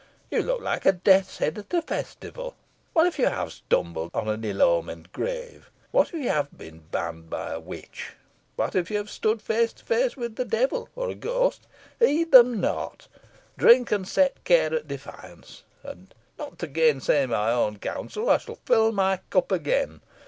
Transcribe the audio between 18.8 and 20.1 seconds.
my cup again.